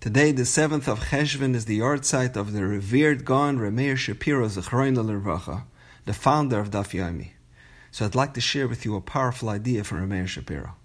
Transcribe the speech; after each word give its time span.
Today, 0.00 0.30
the 0.30 0.44
7th 0.44 0.86
of 0.86 1.00
Cheshvan, 1.06 1.56
is 1.56 1.64
the 1.64 1.80
yahrzeit 1.80 2.36
of 2.36 2.52
the 2.52 2.64
revered 2.64 3.24
Gaon 3.24 3.58
Rameir 3.58 3.96
Shapiro 3.96 4.46
Zechroin 4.46 4.96
Lervacha, 4.96 5.64
the 6.04 6.12
founder 6.12 6.60
of 6.60 6.70
Daf 6.70 6.92
Yomi. 6.92 7.30
So 7.90 8.04
I'd 8.04 8.14
like 8.14 8.32
to 8.34 8.40
share 8.40 8.68
with 8.68 8.84
you 8.84 8.94
a 8.94 9.00
powerful 9.00 9.48
idea 9.48 9.82
from 9.82 10.08
Rameir 10.08 10.28
Shapiro. 10.28 10.76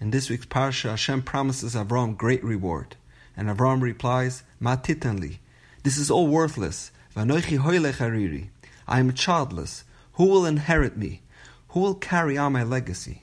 In 0.00 0.10
this 0.10 0.28
week's 0.28 0.46
parsha, 0.46 0.90
Hashem 0.90 1.22
promises 1.22 1.76
Avram 1.76 2.16
great 2.16 2.42
reward. 2.42 2.96
And 3.36 3.48
Avram 3.48 3.82
replies, 3.82 4.42
Ma 4.58 4.74
titanli, 4.74 5.38
this 5.84 5.96
is 5.96 6.10
all 6.10 6.26
worthless. 6.26 6.90
Vanoichi 7.14 7.60
hariri, 7.60 8.48
I 8.88 8.98
am 8.98 9.12
childless. 9.12 9.84
Who 10.14 10.24
will 10.24 10.44
inherit 10.44 10.96
me? 10.96 11.22
Who 11.68 11.78
will 11.78 11.94
carry 11.94 12.36
on 12.36 12.54
my 12.54 12.64
legacy? 12.64 13.22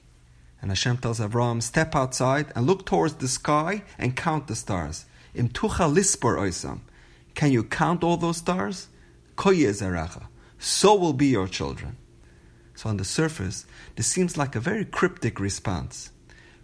And 0.61 0.71
Hashem 0.71 0.99
tells 0.99 1.19
Avram, 1.19 1.61
step 1.61 1.97
outside 1.97 2.53
and 2.55 2.65
look 2.65 2.85
towards 2.85 3.15
the 3.15 3.27
sky 3.27 3.83
and 3.97 4.15
count 4.15 4.47
the 4.47 4.55
stars. 4.55 5.03
Im 5.35 5.49
tucha 5.49 5.91
lispor 5.91 6.37
oisam. 6.37 6.81
Can 7.33 7.51
you 7.51 7.63
count 7.63 8.03
all 8.03 8.17
those 8.17 8.37
stars? 8.37 8.87
Koye 9.35 9.69
zeracha. 9.69 10.27
So 10.59 10.95
will 10.95 11.13
be 11.13 11.27
your 11.27 11.47
children. 11.47 11.97
So 12.75 12.89
on 12.89 12.97
the 12.97 13.05
surface, 13.05 13.65
this 13.95 14.07
seems 14.07 14.37
like 14.37 14.55
a 14.55 14.59
very 14.59 14.85
cryptic 14.85 15.39
response. 15.39 16.11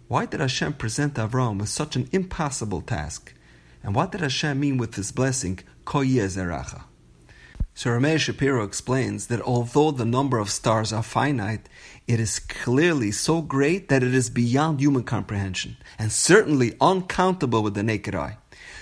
Why 0.08 0.26
did 0.26 0.40
Hashem 0.40 0.74
present 0.74 1.14
Avram 1.14 1.58
with 1.58 1.68
such 1.68 1.96
an 1.96 2.08
impossible 2.12 2.80
task? 2.80 3.32
And 3.82 3.94
what 3.94 4.12
did 4.12 4.20
Hashem 4.20 4.58
mean 4.58 4.76
with 4.76 4.92
this 4.92 5.12
blessing, 5.12 5.60
Koye 5.84 6.24
zeracha? 6.26 6.82
So 7.74 7.90
Rameir 7.90 8.18
Shapiro 8.18 8.64
explains 8.64 9.28
that 9.28 9.40
although 9.40 9.90
the 9.90 10.04
number 10.04 10.38
of 10.38 10.50
stars 10.50 10.92
are 10.92 11.02
finite, 11.02 11.68
it 12.06 12.20
is 12.20 12.38
clearly 12.38 13.10
so 13.12 13.40
great 13.40 13.88
that 13.88 14.02
it 14.02 14.12
is 14.12 14.28
beyond 14.28 14.80
human 14.80 15.04
comprehension, 15.04 15.76
and 15.98 16.10
certainly 16.10 16.74
uncountable 16.80 17.62
with 17.62 17.74
the 17.74 17.82
naked 17.82 18.14
eye. 18.14 18.36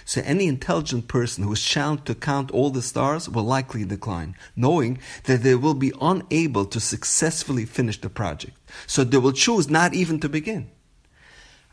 So 0.05 0.23
any 0.25 0.47
intelligent 0.47 1.09
person 1.09 1.45
who 1.45 1.53
is 1.53 1.63
challenged 1.63 2.07
to 2.07 2.15
count 2.15 2.51
all 2.51 2.71
the 2.71 2.83
stars 2.83 3.29
will 3.29 3.45
likely 3.45 3.85
decline, 3.85 4.37
knowing 4.57 4.99
that 5.25 5.43
they 5.43 5.55
will 5.55 5.75
be 5.75 5.93
unable 6.01 6.65
to 6.67 6.81
successfully 6.81 7.65
finish 7.65 8.01
the 8.01 8.11
project. 8.11 8.57
So 8.87 9.05
they 9.05 9.19
will 9.19 9.33
choose 9.33 9.69
not 9.69 9.95
even 9.95 10.21
to 10.21 10.29
begin. 10.29 10.71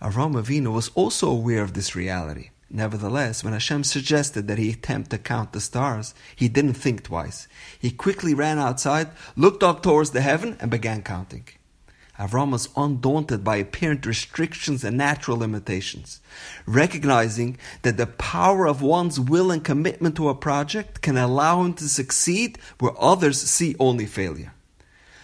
Avram 0.02 0.36
Avinu 0.36 0.74
was 0.74 0.90
also 0.90 1.30
aware 1.30 1.64
of 1.64 1.74
this 1.74 1.96
reality. 1.96 2.50
Nevertheless, 2.70 3.44
when 3.44 3.54
Hashem 3.54 3.84
suggested 3.84 4.48
that 4.48 4.58
he 4.58 4.72
attempt 4.72 5.12
to 5.12 5.18
count 5.18 5.54
the 5.54 5.62
stars, 5.62 6.14
he 6.36 6.50
didn't 6.50 6.74
think 6.74 7.04
twice. 7.04 7.48
He 7.80 7.92
quickly 7.92 8.34
ran 8.34 8.60
outside, 8.60 9.10
looked 9.36 9.64
up 9.64 9.82
towards 9.82 10.12
the 10.12 10.22
heaven, 10.22 10.58
and 10.60 10.70
began 10.72 11.02
counting. 11.04 11.48
Avram 12.18 12.52
was 12.52 12.70
undaunted 12.78 13.44
by 13.44 13.58
apparent 13.58 14.06
restrictions 14.06 14.86
and 14.86 14.98
natural 14.98 15.38
limitations, 15.38 16.22
recognizing 16.66 17.58
that 17.82 17.98
the 17.98 18.08
power 18.08 18.68
of 18.68 18.82
one's 18.82 19.20
will 19.20 19.52
and 19.52 19.64
commitment 19.64 20.16
to 20.16 20.30
a 20.30 20.36
project 20.36 21.02
can 21.02 21.18
allow 21.18 21.62
him 21.62 21.74
to 21.74 21.90
succeed 21.90 22.58
where 22.80 22.94
others 22.98 23.42
see 23.42 23.76
only 23.80 24.06
failure. 24.06 24.54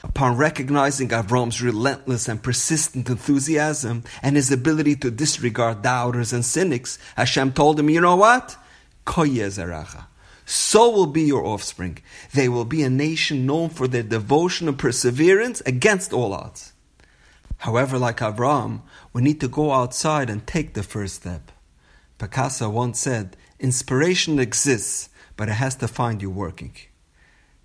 Upon 0.04 0.36
recognizing 0.36 1.10
Avram's 1.10 1.62
relentless 1.62 2.28
and 2.28 2.42
persistent 2.42 3.10
enthusiasm 3.10 4.04
and 4.22 4.36
his 4.36 4.52
ability 4.52 4.96
to 4.98 5.12
disregard 5.12 5.84
doubters 5.84 6.34
and 6.34 6.44
cynics, 6.44 6.98
Hashem 7.16 7.54
told 7.54 7.80
him, 7.80 7.90
You 7.90 8.02
know 8.02 8.16
what? 8.18 8.58
So 10.46 10.90
will 10.90 11.06
be 11.06 11.22
your 11.22 11.46
offspring. 11.46 12.00
They 12.34 12.50
will 12.50 12.66
be 12.66 12.84
a 12.84 12.90
nation 12.90 13.46
known 13.46 13.70
for 13.70 13.88
their 13.88 14.04
devotion 14.04 14.68
and 14.68 14.78
perseverance 14.78 15.62
against 15.62 16.12
all 16.12 16.34
odds. 16.34 16.74
However, 17.62 18.00
like 18.00 18.18
Avram, 18.22 18.82
we 19.14 19.22
need 19.22 19.40
to 19.42 19.48
go 19.48 19.72
outside 19.72 20.32
and 20.32 20.48
take 20.48 20.74
the 20.74 20.82
first 20.82 21.14
step. 21.18 21.52
Picasso 22.18 22.68
once 22.72 23.00
said, 23.00 23.38
Inspiration 23.60 24.40
exists, 24.40 25.10
but 25.38 25.48
it 25.48 25.54
has 25.54 25.76
to 25.76 25.88
find 25.88 26.24
you 26.24 26.32
working. 26.32 26.74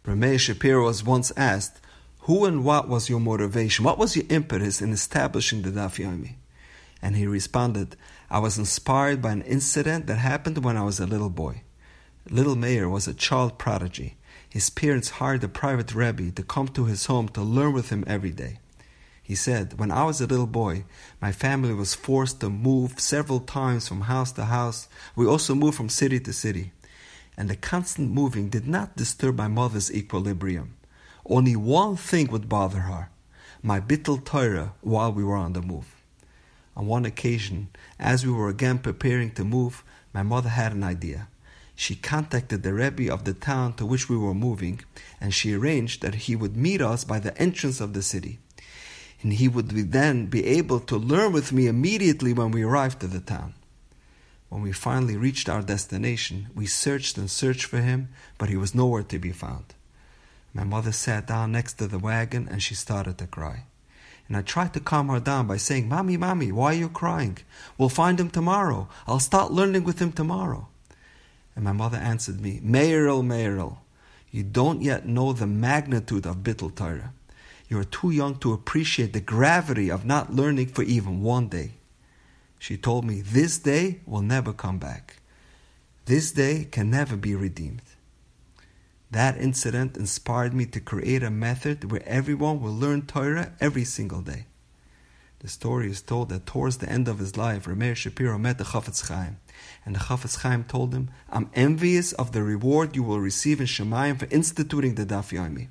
Rameir 0.04 0.38
Shapiro 0.38 0.84
was 0.84 1.02
once 1.02 1.32
asked, 1.34 1.80
Who 2.20 2.44
and 2.44 2.62
what 2.62 2.90
was 2.90 3.08
your 3.08 3.20
motivation? 3.20 3.86
What 3.86 3.96
was 3.96 4.14
your 4.14 4.26
impetus 4.28 4.82
in 4.82 4.92
establishing 4.92 5.62
the 5.62 5.70
Daf 5.70 5.96
Yomi? 5.96 6.34
And 7.00 7.16
he 7.16 7.26
responded, 7.26 7.96
I 8.30 8.38
was 8.40 8.58
inspired 8.58 9.22
by 9.22 9.32
an 9.32 9.42
incident 9.42 10.08
that 10.08 10.18
happened 10.18 10.62
when 10.62 10.76
I 10.76 10.84
was 10.84 11.00
a 11.00 11.06
little 11.06 11.30
boy. 11.30 11.62
Little 12.28 12.56
Meir 12.56 12.86
was 12.86 13.08
a 13.08 13.14
child 13.14 13.56
prodigy. 13.58 14.18
His 14.46 14.68
parents 14.68 15.16
hired 15.20 15.42
a 15.42 15.48
private 15.48 15.94
Rebbe 15.94 16.32
to 16.32 16.42
come 16.42 16.68
to 16.68 16.84
his 16.84 17.06
home 17.06 17.30
to 17.30 17.40
learn 17.40 17.72
with 17.72 17.88
him 17.88 18.04
every 18.06 18.32
day. 18.32 18.58
He 19.26 19.34
said, 19.34 19.76
When 19.76 19.90
I 19.90 20.04
was 20.04 20.20
a 20.20 20.26
little 20.28 20.46
boy, 20.46 20.84
my 21.20 21.32
family 21.32 21.74
was 21.74 21.96
forced 21.96 22.38
to 22.38 22.48
move 22.48 23.00
several 23.00 23.40
times 23.40 23.88
from 23.88 24.02
house 24.02 24.30
to 24.34 24.44
house. 24.44 24.86
We 25.16 25.26
also 25.26 25.52
moved 25.52 25.76
from 25.76 25.88
city 25.88 26.20
to 26.20 26.32
city. 26.32 26.70
And 27.36 27.50
the 27.50 27.56
constant 27.56 28.12
moving 28.12 28.50
did 28.50 28.68
not 28.68 28.96
disturb 28.96 29.36
my 29.36 29.48
mother's 29.48 29.92
equilibrium. 29.92 30.76
Only 31.28 31.56
one 31.56 31.96
thing 31.96 32.28
would 32.28 32.48
bother 32.48 32.78
her 32.78 33.10
my 33.64 33.80
bittul 33.80 34.24
Torah 34.24 34.74
while 34.80 35.12
we 35.12 35.24
were 35.24 35.34
on 35.34 35.54
the 35.54 35.60
move. 35.60 35.96
On 36.76 36.86
one 36.86 37.04
occasion, 37.04 37.66
as 37.98 38.24
we 38.24 38.30
were 38.30 38.48
again 38.48 38.78
preparing 38.78 39.32
to 39.32 39.44
move, 39.44 39.82
my 40.14 40.22
mother 40.22 40.50
had 40.50 40.70
an 40.70 40.84
idea. 40.84 41.26
She 41.74 41.96
contacted 41.96 42.62
the 42.62 42.72
Rebbe 42.72 43.12
of 43.12 43.24
the 43.24 43.34
town 43.34 43.72
to 43.74 43.86
which 43.86 44.08
we 44.08 44.16
were 44.16 44.34
moving, 44.34 44.82
and 45.20 45.34
she 45.34 45.52
arranged 45.52 46.02
that 46.02 46.14
he 46.14 46.36
would 46.36 46.56
meet 46.56 46.80
us 46.80 47.02
by 47.02 47.18
the 47.18 47.36
entrance 47.38 47.80
of 47.80 47.92
the 47.92 48.02
city 48.02 48.38
and 49.22 49.32
he 49.32 49.48
would 49.48 49.74
be 49.74 49.82
then 49.82 50.26
be 50.26 50.44
able 50.46 50.80
to 50.80 50.96
learn 50.96 51.32
with 51.32 51.52
me 51.52 51.66
immediately 51.66 52.32
when 52.32 52.50
we 52.50 52.62
arrived 52.62 53.02
at 53.02 53.12
the 53.12 53.20
town. 53.20 53.54
When 54.48 54.62
we 54.62 54.72
finally 54.72 55.16
reached 55.16 55.48
our 55.48 55.62
destination, 55.62 56.48
we 56.54 56.66
searched 56.66 57.18
and 57.18 57.30
searched 57.30 57.64
for 57.64 57.80
him, 57.80 58.08
but 58.38 58.48
he 58.48 58.56
was 58.56 58.74
nowhere 58.74 59.02
to 59.02 59.18
be 59.18 59.32
found. 59.32 59.74
My 60.54 60.64
mother 60.64 60.92
sat 60.92 61.26
down 61.26 61.52
next 61.52 61.74
to 61.74 61.86
the 61.86 61.98
wagon 61.98 62.48
and 62.50 62.62
she 62.62 62.74
started 62.74 63.18
to 63.18 63.26
cry. 63.26 63.64
And 64.28 64.36
I 64.36 64.42
tried 64.42 64.72
to 64.74 64.80
calm 64.80 65.08
her 65.08 65.20
down 65.20 65.46
by 65.46 65.56
saying, 65.56 65.88
Mommy, 65.88 66.16
Mommy, 66.16 66.50
why 66.50 66.72
are 66.72 66.78
you 66.78 66.88
crying? 66.88 67.38
We'll 67.78 67.88
find 67.88 68.18
him 68.18 68.30
tomorrow. 68.30 68.88
I'll 69.06 69.20
start 69.20 69.52
learning 69.52 69.84
with 69.84 69.98
him 69.98 70.12
tomorrow. 70.12 70.68
And 71.54 71.64
my 71.64 71.72
mother 71.72 71.98
answered 71.98 72.40
me, 72.40 72.60
Meirel, 72.64 73.22
Meirel, 73.22 73.78
you 74.30 74.42
don't 74.42 74.82
yet 74.82 75.06
know 75.06 75.32
the 75.32 75.46
magnitude 75.46 76.26
of 76.26 76.38
Bittul 76.38 76.74
Torah. 76.74 77.12
You 77.68 77.78
are 77.80 77.84
too 77.84 78.10
young 78.10 78.36
to 78.36 78.52
appreciate 78.52 79.12
the 79.12 79.20
gravity 79.20 79.90
of 79.90 80.04
not 80.04 80.32
learning 80.32 80.68
for 80.68 80.82
even 80.82 81.20
one 81.20 81.48
day. 81.48 81.72
She 82.58 82.76
told 82.76 83.04
me, 83.04 83.20
This 83.20 83.58
day 83.58 84.00
will 84.06 84.22
never 84.22 84.52
come 84.52 84.78
back. 84.78 85.16
This 86.04 86.30
day 86.30 86.68
can 86.70 86.90
never 86.90 87.16
be 87.16 87.34
redeemed. 87.34 87.82
That 89.10 89.38
incident 89.38 89.96
inspired 89.96 90.54
me 90.54 90.66
to 90.66 90.80
create 90.80 91.22
a 91.22 91.30
method 91.30 91.90
where 91.90 92.06
everyone 92.06 92.60
will 92.60 92.74
learn 92.74 93.02
Torah 93.02 93.52
every 93.60 93.84
single 93.84 94.20
day. 94.20 94.46
The 95.40 95.48
story 95.48 95.90
is 95.90 96.00
told 96.00 96.28
that 96.30 96.46
towards 96.46 96.78
the 96.78 96.88
end 96.88 97.08
of 97.08 97.18
his 97.18 97.36
life, 97.36 97.66
Rameir 97.66 97.94
Shapiro 97.94 98.38
met 98.38 98.58
the 98.58 98.64
Chafetz 98.64 99.08
Chaim, 99.08 99.38
and 99.84 99.94
the 99.94 100.00
Chafetz 100.00 100.38
Chaim 100.38 100.64
told 100.64 100.94
him, 100.94 101.10
"I'm 101.28 101.50
envious 101.54 102.12
of 102.14 102.32
the 102.32 102.42
reward 102.42 102.96
you 102.96 103.02
will 103.02 103.20
receive 103.20 103.60
in 103.60 103.66
Shemayim 103.66 104.18
for 104.18 104.26
instituting 104.30 104.94
the 104.94 105.06
Daf 105.06 105.30
Yomi." 105.32 105.68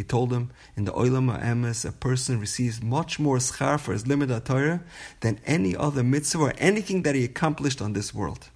He 0.00 0.04
told 0.04 0.32
him, 0.32 0.50
in 0.76 0.86
the 0.86 0.92
Olam 0.92 1.28
Emes, 1.44 1.84
a 1.84 1.92
person 1.92 2.40
receives 2.40 2.82
much 2.82 3.20
more 3.20 3.36
schar 3.36 3.78
for 3.78 3.92
his 3.92 4.04
limud 4.04 4.32
Torah 4.46 4.80
than 5.20 5.38
any 5.44 5.76
other 5.76 6.02
mitzvah 6.02 6.44
or 6.44 6.54
anything 6.56 7.02
that 7.02 7.14
he 7.14 7.22
accomplished 7.22 7.82
on 7.82 7.92
this 7.92 8.14
world. 8.14 8.48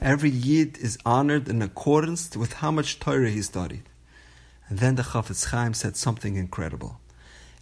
Every 0.00 0.30
yid 0.30 0.76
is 0.78 0.98
honored 1.06 1.48
in 1.48 1.62
accordance 1.62 2.36
with 2.36 2.54
how 2.54 2.72
much 2.72 2.98
Torah 2.98 3.30
he 3.30 3.40
studied. 3.40 3.84
And 4.68 4.80
then 4.80 4.96
the 4.96 5.04
Chafetz 5.04 5.50
Chaim 5.50 5.74
said 5.74 5.96
something 5.96 6.34
incredible. 6.34 6.98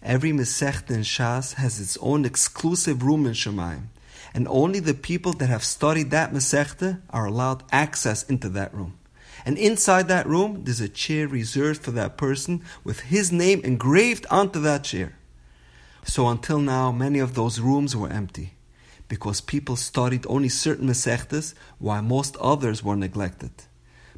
Every 0.01 0.31
Masechta 0.31 0.89
in 0.89 1.01
Shas 1.01 1.53
has 1.53 1.79
its 1.79 1.99
own 2.01 2.25
exclusive 2.25 3.03
room 3.03 3.27
in 3.27 3.33
Shemaim, 3.33 3.89
and 4.33 4.47
only 4.47 4.79
the 4.79 4.95
people 4.95 5.33
that 5.33 5.49
have 5.49 5.63
studied 5.63 6.09
that 6.09 6.33
Masechta 6.33 7.01
are 7.11 7.27
allowed 7.27 7.61
access 7.71 8.23
into 8.23 8.49
that 8.49 8.73
room. 8.73 8.97
And 9.45 9.57
inside 9.57 10.07
that 10.07 10.27
room, 10.27 10.63
there's 10.63 10.81
a 10.81 10.89
chair 10.89 11.27
reserved 11.27 11.83
for 11.83 11.91
that 11.91 12.17
person 12.17 12.63
with 12.83 13.01
his 13.01 13.31
name 13.31 13.61
engraved 13.61 14.25
onto 14.29 14.59
that 14.61 14.83
chair. 14.83 15.17
So 16.03 16.27
until 16.27 16.59
now, 16.59 16.91
many 16.91 17.19
of 17.19 17.35
those 17.35 17.59
rooms 17.59 17.95
were 17.95 18.09
empty 18.09 18.53
because 19.07 19.41
people 19.41 19.75
studied 19.75 20.25
only 20.27 20.49
certain 20.49 20.87
Masechtas 20.87 21.53
while 21.79 22.01
most 22.01 22.35
others 22.37 22.83
were 22.83 22.95
neglected. 22.95 23.51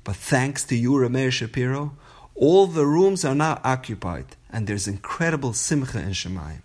But 0.04 0.16
thanks 0.16 0.64
to 0.66 0.76
you, 0.76 0.94
Rameir 0.94 1.32
Shapiro, 1.32 1.98
all 2.36 2.68
the 2.68 2.86
rooms 2.86 3.26
are 3.26 3.36
now 3.36 3.60
occupied 3.64 4.36
and 4.50 4.66
there's 4.66 4.88
incredible 4.88 5.54
simcha 5.54 6.00
in 6.00 6.10
Shemayim. 6.12 6.62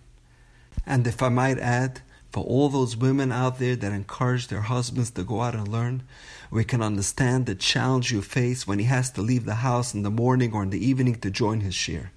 And 0.87 1.07
if 1.07 1.23
I 1.23 1.29
might 1.29 1.59
add, 1.59 2.01
for 2.35 2.43
all 2.43 2.69
those 2.69 2.97
women 2.97 3.31
out 3.31 3.61
there 3.61 3.77
that 3.77 3.93
encourage 3.93 4.49
their 4.49 4.63
husbands 4.63 5.13
to 5.13 5.23
go 5.23 5.41
out 5.41 5.55
and 5.55 5.69
learn, 5.69 6.03
we 6.51 6.65
can 6.65 6.83
understand 6.83 7.47
the 7.47 7.55
challenge 7.55 8.11
you 8.11 8.21
face 8.23 8.67
when 8.67 8.81
he 8.81 8.87
has 8.87 9.09
to 9.13 9.23
leave 9.23 9.45
the 9.45 9.63
house 9.63 9.95
in 9.95 10.03
the 10.03 10.11
morning 10.11 10.53
or 10.53 10.65
in 10.65 10.71
the 10.71 10.85
evening 10.85 11.15
to 11.15 11.31
join 11.31 11.61
his 11.61 11.75
shiur. 11.75 12.09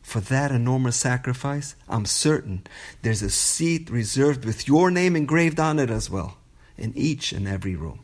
For 0.00 0.20
that 0.20 0.50
enormous 0.50 0.96
sacrifice, 0.96 1.76
I'm 1.90 2.06
certain 2.06 2.66
there's 3.02 3.20
a 3.20 3.28
seat 3.28 3.90
reserved 3.90 4.46
with 4.46 4.66
your 4.66 4.90
name 4.90 5.14
engraved 5.14 5.60
on 5.60 5.78
it 5.78 5.90
as 5.90 6.08
well. 6.08 6.38
in 6.78 6.92
each 6.96 7.32
and 7.32 7.46
every 7.46 7.76
room. 7.76 8.00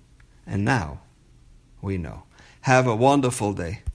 And 0.46 0.62
now 0.62 1.00
we 1.80 1.96
know. 1.96 2.24
Have 2.62 2.86
a 2.86 2.96
wonderful 2.96 3.54
day. 3.54 3.80